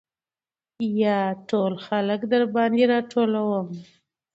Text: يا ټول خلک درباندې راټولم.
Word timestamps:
يا 1.01 1.19
ټول 1.49 1.73
خلک 1.87 2.19
درباندې 2.33 2.83
راټولم. 2.91 3.67